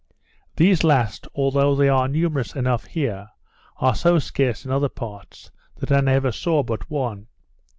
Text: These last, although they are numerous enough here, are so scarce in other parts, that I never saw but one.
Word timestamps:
These 0.55 0.83
last, 0.83 1.27
although 1.35 1.75
they 1.75 1.87
are 1.87 2.07
numerous 2.07 2.55
enough 2.55 2.85
here, 2.85 3.27
are 3.77 3.93
so 3.93 4.17
scarce 4.17 4.65
in 4.65 4.71
other 4.71 4.89
parts, 4.89 5.51
that 5.77 5.91
I 5.91 5.99
never 5.99 6.31
saw 6.31 6.63
but 6.63 6.89
one. 6.89 7.27